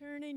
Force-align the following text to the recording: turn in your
turn 0.00 0.22
in 0.22 0.36
your - -